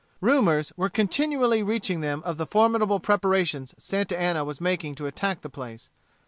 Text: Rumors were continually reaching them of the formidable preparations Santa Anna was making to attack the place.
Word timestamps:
Rumors 0.19 0.73
were 0.75 0.89
continually 0.89 1.61
reaching 1.61 2.01
them 2.01 2.23
of 2.25 2.37
the 2.37 2.47
formidable 2.47 2.99
preparations 2.99 3.75
Santa 3.77 4.19
Anna 4.19 4.43
was 4.43 4.59
making 4.59 4.95
to 4.95 5.05
attack 5.05 5.41
the 5.41 5.47
place. 5.51 5.91